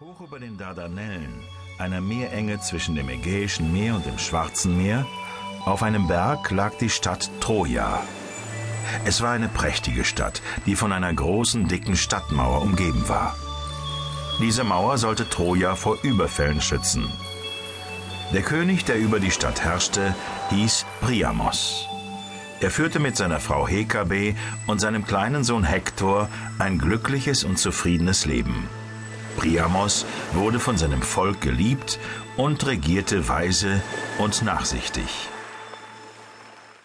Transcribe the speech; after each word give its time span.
Hoch 0.00 0.22
über 0.22 0.38
den 0.38 0.56
Dardanellen, 0.56 1.42
einer 1.76 2.00
Meerenge 2.00 2.58
zwischen 2.60 2.94
dem 2.94 3.10
Ägäischen 3.10 3.70
Meer 3.70 3.96
und 3.96 4.06
dem 4.06 4.16
Schwarzen 4.16 4.78
Meer, 4.78 5.04
auf 5.66 5.82
einem 5.82 6.08
Berg 6.08 6.50
lag 6.50 6.72
die 6.80 6.88
Stadt 6.88 7.30
Troja. 7.40 8.02
Es 9.04 9.20
war 9.20 9.32
eine 9.32 9.50
prächtige 9.50 10.06
Stadt, 10.06 10.40
die 10.64 10.74
von 10.74 10.92
einer 10.92 11.12
großen, 11.12 11.68
dicken 11.68 11.98
Stadtmauer 11.98 12.62
umgeben 12.62 13.10
war. 13.10 13.36
Diese 14.40 14.64
Mauer 14.64 14.96
sollte 14.96 15.28
Troja 15.28 15.76
vor 15.76 15.98
Überfällen 16.02 16.62
schützen. 16.62 17.06
Der 18.32 18.40
König, 18.40 18.86
der 18.86 18.98
über 18.98 19.20
die 19.20 19.30
Stadt 19.30 19.60
herrschte, 19.62 20.14
hieß 20.48 20.86
Priamos. 21.02 21.86
Er 22.60 22.70
führte 22.70 23.00
mit 23.00 23.18
seiner 23.18 23.38
Frau 23.38 23.68
Hekabe 23.68 24.34
und 24.66 24.80
seinem 24.80 25.04
kleinen 25.04 25.44
Sohn 25.44 25.64
Hektor 25.64 26.30
ein 26.58 26.78
glückliches 26.78 27.44
und 27.44 27.58
zufriedenes 27.58 28.24
Leben. 28.24 28.66
Priamos 29.40 30.04
wurde 30.34 30.60
von 30.60 30.76
seinem 30.76 31.00
Volk 31.00 31.40
geliebt 31.40 31.98
und 32.36 32.66
regierte 32.66 33.26
weise 33.26 33.82
und 34.18 34.42
nachsichtig. 34.42 35.30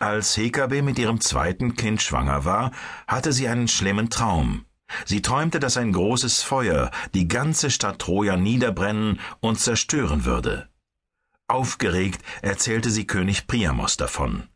Als 0.00 0.36
Hekabe 0.36 0.82
mit 0.82 0.98
ihrem 0.98 1.20
zweiten 1.20 1.76
Kind 1.76 2.02
schwanger 2.02 2.44
war, 2.44 2.72
hatte 3.06 3.32
sie 3.32 3.46
einen 3.46 3.68
schlimmen 3.68 4.10
Traum. 4.10 4.64
Sie 5.04 5.22
träumte, 5.22 5.60
dass 5.60 5.76
ein 5.76 5.92
großes 5.92 6.42
Feuer 6.42 6.90
die 7.14 7.28
ganze 7.28 7.70
Stadt 7.70 8.00
Troja 8.00 8.36
niederbrennen 8.36 9.20
und 9.38 9.60
zerstören 9.60 10.24
würde. 10.24 10.68
Aufgeregt 11.46 12.20
erzählte 12.42 12.90
sie 12.90 13.06
König 13.06 13.46
Priamos 13.46 13.96
davon. 13.96 14.48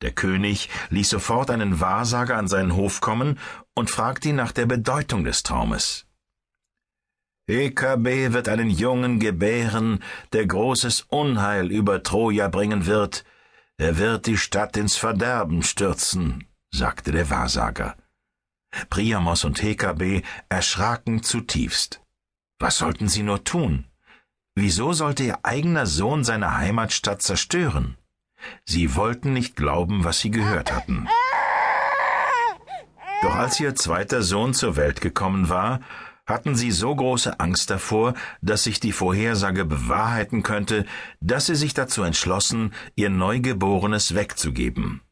Der 0.00 0.12
König 0.12 0.70
ließ 0.88 1.10
sofort 1.10 1.50
einen 1.50 1.78
Wahrsager 1.78 2.38
an 2.38 2.48
seinen 2.48 2.74
Hof 2.74 3.02
kommen 3.02 3.38
und 3.74 3.90
fragte 3.90 4.30
ihn 4.30 4.36
nach 4.36 4.52
der 4.52 4.64
Bedeutung 4.64 5.24
des 5.24 5.42
Traumes. 5.42 6.06
EKB 7.48 8.32
wird 8.32 8.48
einen 8.48 8.70
Jungen 8.70 9.18
gebären, 9.18 10.02
der 10.32 10.46
großes 10.46 11.02
Unheil 11.08 11.72
über 11.72 12.02
Troja 12.02 12.48
bringen 12.48 12.86
wird. 12.86 13.24
Er 13.78 13.98
wird 13.98 14.26
die 14.26 14.36
Stadt 14.38 14.76
ins 14.76 14.96
Verderben 14.96 15.62
stürzen, 15.62 16.46
sagte 16.70 17.10
der 17.10 17.30
Wahrsager. 17.30 17.96
Priamos 18.88 19.44
und 19.44 19.60
Hekabe 19.62 20.22
erschraken 20.48 21.22
zutiefst. 21.22 22.00
Was 22.58 22.78
sollten 22.78 23.08
sie 23.08 23.22
nur 23.22 23.42
tun? 23.42 23.86
Wieso 24.54 24.92
sollte 24.92 25.24
ihr 25.24 25.38
eigener 25.42 25.86
Sohn 25.86 26.24
seine 26.24 26.56
Heimatstadt 26.56 27.22
zerstören? 27.22 27.96
Sie 28.64 28.94
wollten 28.94 29.32
nicht 29.32 29.56
glauben, 29.56 30.04
was 30.04 30.20
sie 30.20 30.30
gehört 30.30 30.72
hatten. 30.72 31.08
Doch 33.22 33.34
als 33.34 33.58
ihr 33.60 33.74
zweiter 33.74 34.22
Sohn 34.22 34.52
zur 34.52 34.76
Welt 34.76 35.00
gekommen 35.00 35.48
war, 35.48 35.80
hatten 36.26 36.54
sie 36.54 36.70
so 36.70 36.94
große 36.94 37.40
Angst 37.40 37.70
davor, 37.70 38.14
dass 38.40 38.64
sich 38.64 38.80
die 38.80 38.92
Vorhersage 38.92 39.64
bewahrheiten 39.64 40.42
könnte, 40.42 40.86
dass 41.20 41.46
sie 41.46 41.56
sich 41.56 41.74
dazu 41.74 42.02
entschlossen, 42.02 42.72
ihr 42.94 43.10
Neugeborenes 43.10 44.14
wegzugeben. 44.14 45.02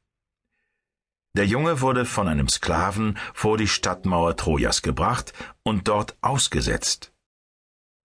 Der 1.36 1.46
Junge 1.46 1.80
wurde 1.80 2.04
von 2.04 2.26
einem 2.26 2.48
Sklaven 2.48 3.16
vor 3.34 3.56
die 3.56 3.68
Stadtmauer 3.68 4.36
Trojas 4.36 4.82
gebracht 4.82 5.32
und 5.62 5.86
dort 5.86 6.16
ausgesetzt. 6.20 7.12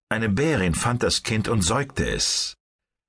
Eine 0.09 0.29
Bärin 0.29 0.75
fand 0.75 1.01
das 1.01 1.23
Kind 1.23 1.47
und 1.47 1.63
säugte 1.63 2.07
es. 2.07 2.57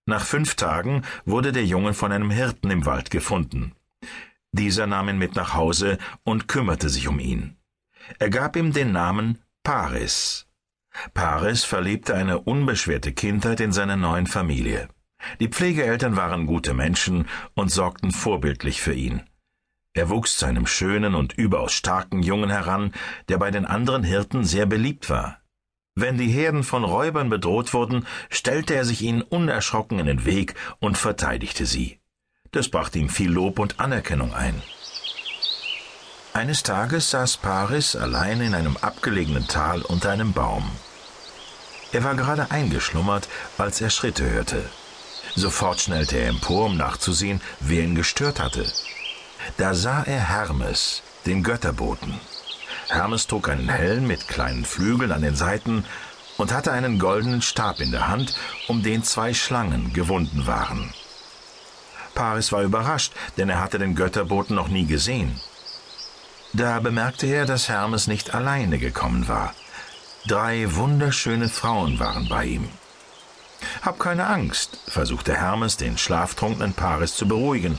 Nach 0.06 0.24
fünf 0.24 0.54
Tagen 0.54 1.02
wurde 1.24 1.52
der 1.52 1.66
Junge 1.66 1.92
von 1.92 2.12
einem 2.12 2.30
Hirten 2.30 2.70
im 2.70 2.86
Wald 2.86 3.10
gefunden. 3.10 3.74
Dieser 4.52 4.86
nahm 4.86 5.10
ihn 5.10 5.18
mit 5.18 5.34
nach 5.34 5.52
Hause 5.52 5.98
und 6.24 6.48
kümmerte 6.48 6.88
sich 6.88 7.08
um 7.08 7.18
ihn. 7.18 7.56
Er 8.18 8.30
gab 8.30 8.56
ihm 8.56 8.72
den 8.72 8.92
Namen 8.92 9.42
Paris. 9.66 10.46
Paris 11.12 11.64
verlebte 11.64 12.14
eine 12.14 12.38
unbeschwerte 12.38 13.12
Kindheit 13.12 13.58
in 13.58 13.72
seiner 13.72 13.96
neuen 13.96 14.28
Familie. 14.28 14.88
Die 15.40 15.48
Pflegeeltern 15.48 16.14
waren 16.14 16.46
gute 16.46 16.72
Menschen 16.72 17.26
und 17.54 17.72
sorgten 17.72 18.12
vorbildlich 18.12 18.80
für 18.80 18.94
ihn. 18.94 19.22
Er 19.92 20.08
wuchs 20.08 20.36
zu 20.36 20.46
einem 20.46 20.68
schönen 20.68 21.16
und 21.16 21.32
überaus 21.32 21.72
starken 21.72 22.22
Jungen 22.22 22.48
heran, 22.48 22.92
der 23.28 23.38
bei 23.38 23.50
den 23.50 23.64
anderen 23.64 24.04
Hirten 24.04 24.44
sehr 24.44 24.66
beliebt 24.66 25.10
war. 25.10 25.40
Wenn 25.96 26.16
die 26.16 26.30
Herden 26.30 26.62
von 26.62 26.84
Räubern 26.84 27.28
bedroht 27.28 27.74
wurden, 27.74 28.06
stellte 28.30 28.76
er 28.76 28.84
sich 28.84 29.02
ihnen 29.02 29.22
unerschrocken 29.22 29.98
in 29.98 30.06
den 30.06 30.24
Weg 30.24 30.54
und 30.78 30.96
verteidigte 30.96 31.66
sie. 31.66 31.98
Das 32.52 32.68
brachte 32.68 33.00
ihm 33.00 33.08
viel 33.08 33.32
Lob 33.32 33.58
und 33.58 33.80
Anerkennung 33.80 34.32
ein. 34.32 34.62
Eines 36.36 36.62
Tages 36.62 37.12
saß 37.12 37.38
Paris 37.38 37.96
allein 37.96 38.42
in 38.42 38.54
einem 38.54 38.76
abgelegenen 38.76 39.48
Tal 39.48 39.80
unter 39.80 40.10
einem 40.10 40.34
Baum. 40.34 40.70
Er 41.92 42.04
war 42.04 42.14
gerade 42.14 42.50
eingeschlummert, 42.50 43.26
als 43.56 43.80
er 43.80 43.88
Schritte 43.88 44.28
hörte. 44.28 44.62
Sofort 45.34 45.80
schnellte 45.80 46.18
er 46.18 46.28
empor, 46.28 46.66
um 46.66 46.76
nachzusehen, 46.76 47.40
wer 47.60 47.84
ihn 47.84 47.94
gestört 47.94 48.38
hatte. 48.38 48.70
Da 49.56 49.72
sah 49.72 50.02
er 50.02 50.28
Hermes, 50.28 51.00
den 51.24 51.42
Götterboten. 51.42 52.20
Hermes 52.88 53.26
trug 53.28 53.48
einen 53.48 53.70
Helm 53.70 54.06
mit 54.06 54.28
kleinen 54.28 54.66
Flügeln 54.66 55.12
an 55.12 55.22
den 55.22 55.36
Seiten 55.36 55.86
und 56.36 56.52
hatte 56.52 56.70
einen 56.70 56.98
goldenen 56.98 57.40
Stab 57.40 57.80
in 57.80 57.92
der 57.92 58.08
Hand, 58.08 58.36
um 58.68 58.82
den 58.82 59.02
zwei 59.04 59.32
Schlangen 59.32 59.94
gewunden 59.94 60.46
waren. 60.46 60.92
Paris 62.14 62.52
war 62.52 62.60
überrascht, 62.60 63.14
denn 63.38 63.48
er 63.48 63.62
hatte 63.62 63.78
den 63.78 63.94
Götterboten 63.94 64.54
noch 64.54 64.68
nie 64.68 64.84
gesehen. 64.84 65.40
Da 66.56 66.80
bemerkte 66.80 67.26
er, 67.26 67.44
dass 67.44 67.68
Hermes 67.68 68.06
nicht 68.06 68.34
alleine 68.34 68.78
gekommen 68.78 69.28
war. 69.28 69.54
Drei 70.26 70.74
wunderschöne 70.74 71.50
Frauen 71.50 71.98
waren 71.98 72.30
bei 72.30 72.46
ihm. 72.46 72.70
Hab 73.82 73.98
keine 73.98 74.26
Angst, 74.26 74.78
versuchte 74.88 75.36
Hermes, 75.36 75.76
den 75.76 75.98
schlaftrunkenen 75.98 76.72
Paris 76.72 77.14
zu 77.14 77.28
beruhigen. 77.28 77.78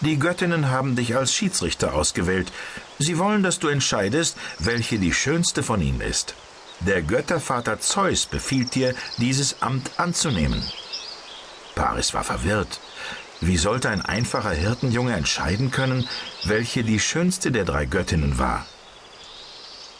Die 0.00 0.18
Göttinnen 0.18 0.70
haben 0.70 0.96
dich 0.96 1.14
als 1.14 1.32
Schiedsrichter 1.32 1.94
ausgewählt. 1.94 2.50
Sie 2.98 3.16
wollen, 3.16 3.44
dass 3.44 3.60
du 3.60 3.68
entscheidest, 3.68 4.36
welche 4.58 4.98
die 4.98 5.14
schönste 5.14 5.62
von 5.62 5.80
ihnen 5.80 6.00
ist. 6.00 6.34
Der 6.80 7.02
Göttervater 7.02 7.78
Zeus 7.78 8.26
befiehlt 8.26 8.74
dir, 8.74 8.92
dieses 9.18 9.62
Amt 9.62 9.88
anzunehmen. 9.98 10.64
Paris 11.76 12.12
war 12.12 12.24
verwirrt. 12.24 12.80
Wie 13.40 13.56
sollte 13.56 13.90
ein 13.90 14.02
einfacher 14.02 14.50
Hirtenjunge 14.50 15.14
entscheiden 15.14 15.70
können, 15.70 16.08
welche 16.44 16.84
die 16.84 17.00
schönste 17.00 17.50
der 17.52 17.64
drei 17.64 17.84
Göttinnen 17.84 18.38
war? 18.38 18.66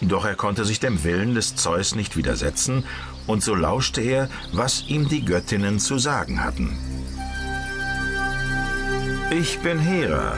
Doch 0.00 0.24
er 0.24 0.34
konnte 0.34 0.64
sich 0.64 0.80
dem 0.80 1.04
Willen 1.04 1.34
des 1.34 1.56
Zeus 1.56 1.94
nicht 1.94 2.16
widersetzen, 2.16 2.84
und 3.26 3.42
so 3.42 3.54
lauschte 3.54 4.00
er, 4.00 4.28
was 4.52 4.84
ihm 4.88 5.08
die 5.08 5.24
Göttinnen 5.24 5.78
zu 5.80 5.98
sagen 5.98 6.44
hatten. 6.44 6.78
Ich 9.30 9.58
bin 9.60 9.78
Hera, 9.78 10.36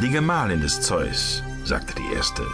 die 0.00 0.10
Gemahlin 0.10 0.60
des 0.60 0.80
Zeus, 0.80 1.42
sagte 1.64 1.94
die 1.94 2.14
erste. 2.14 2.46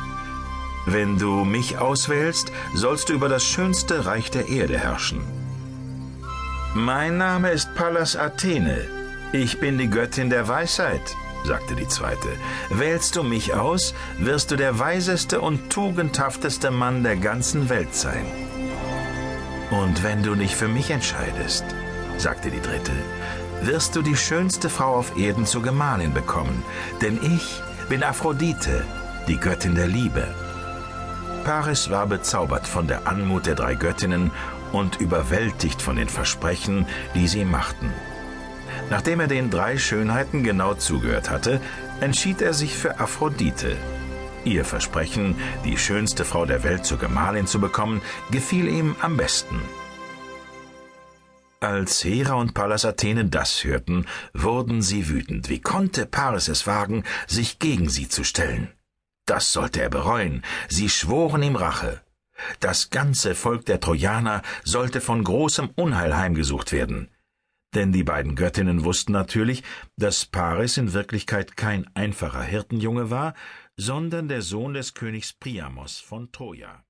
Wenn 0.87 1.19
du 1.19 1.45
mich 1.45 1.79
auswählst, 1.79 2.53
sollst 2.75 3.09
du 3.09 3.13
über 3.13 3.29
das 3.29 3.45
schönste 3.45 4.07
Reich 4.07 4.31
der 4.31 4.49
Erde 4.49 4.79
herrschen. 4.79 5.21
Mein 6.75 7.19
Name 7.19 7.51
ist 7.51 7.75
Pallas 7.75 8.17
Athene, 8.17 8.89
ich 9.37 9.61
bin 9.61 9.77
die 9.77 9.91
Göttin 9.91 10.31
der 10.31 10.49
Weisheit, 10.49 11.15
sagte 11.45 11.75
die 11.75 11.87
zweite. 11.87 12.29
Wählst 12.71 13.17
du 13.17 13.23
mich 13.23 13.55
aus, 13.55 13.95
wirst 14.19 14.51
du 14.51 14.57
der 14.57 14.79
weiseste 14.79 15.41
und 15.41 15.71
tugendhafteste 15.71 16.71
Mann 16.71 17.03
der 17.03 17.17
ganzen 17.17 17.69
Welt 17.69 17.95
sein. 17.95 18.25
Und 19.71 20.03
wenn 20.03 20.23
du 20.23 20.35
dich 20.35 20.57
für 20.57 20.69
mich 20.69 20.91
entscheidest, 20.91 21.65
sagte 22.17 22.51
die 22.51 22.63
dritte, 22.63 22.93
wirst 23.63 23.95
du 23.95 24.03
die 24.03 24.17
schönste 24.17 24.71
Frau 24.71 24.95
auf 24.95 25.19
Erden 25.19 25.45
zur 25.45 25.63
Gemahlin 25.63 26.15
bekommen, 26.15 26.63
denn 27.03 27.19
ich 27.23 27.61
bin 27.91 28.03
Aphrodite, 28.03 28.85
die 29.29 29.39
Göttin 29.39 29.75
der 29.75 29.89
Liebe. 29.89 30.27
Paris 31.45 31.91
war 31.91 32.07
bezaubert 32.07 32.67
von 32.67 32.87
der 32.87 33.07
Anmut 33.07 33.47
der 33.47 33.55
drei 33.55 33.75
Göttinnen 33.75 34.31
und 34.73 34.97
überwältigt 35.01 35.83
von 35.83 35.97
den 35.97 36.09
Versprechen, 36.09 36.87
die 37.15 37.29
sie 37.29 37.45
machten. 37.45 37.93
Nachdem 38.89 39.21
er 39.21 39.27
den 39.27 39.51
drei 39.51 39.79
Schönheiten 39.79 40.45
genau 40.45 40.75
zugehört 40.75 41.29
hatte, 41.29 41.61
entschied 42.01 42.41
er 42.41 42.55
sich 42.55 42.77
für 42.77 43.01
Aphrodite. 43.01 43.77
Ihr 44.45 44.65
Versprechen, 44.65 45.35
die 45.65 45.77
schönste 45.77 46.25
Frau 46.25 46.47
der 46.47 46.63
Welt 46.63 46.85
zur 46.85 46.99
Gemahlin 46.99 47.49
zu 47.49 47.61
bekommen, 47.61 48.01
gefiel 48.31 48.69
ihm 48.69 48.95
am 49.01 49.17
besten. 49.17 49.61
Als 51.59 52.05
Hera 52.05 52.35
und 52.35 52.55
Pallas 52.55 52.85
Athene 52.85 53.25
das 53.25 53.65
hörten, 53.65 54.07
wurden 54.35 54.83
sie 54.83 55.09
wütend. 55.09 55.49
Wie 55.49 55.61
konnte 55.61 56.07
Paris 56.07 56.47
es 56.47 56.67
wagen, 56.67 57.03
sich 57.27 57.59
gegen 57.59 57.89
sie 57.89 58.09
zu 58.09 58.23
stellen? 58.23 58.71
Das 59.25 59.53
sollte 59.53 59.83
er 59.83 59.91
bereuen. 59.91 60.45
Sie 60.69 60.89
schworen 60.89 61.43
ihm 61.43 61.57
Rache. 61.57 62.03
Das 62.61 62.91
ganze 62.91 63.35
Volk 63.35 63.65
der 63.65 63.81
Trojaner 63.81 64.43
sollte 64.63 65.01
von 65.01 65.25
großem 65.25 65.71
Unheil 65.75 66.17
heimgesucht 66.17 66.71
werden 66.71 67.09
denn 67.77 67.93
die 67.93 68.05
beiden 68.05 68.37
Göttinnen 68.37 68.85
wussten 68.85 69.13
natürlich, 69.13 69.63
dass 69.97 70.25
Paris 70.25 70.79
in 70.79 70.95
Wirklichkeit 70.95 71.57
kein 71.59 71.87
einfacher 71.95 72.43
Hirtenjunge 72.43 73.11
war, 73.11 73.35
sondern 73.77 74.29
der 74.29 74.41
Sohn 74.41 74.73
des 74.73 74.95
Königs 74.95 75.35
Priamos 75.35 76.01
von 76.01 76.33
Troja. 76.33 76.86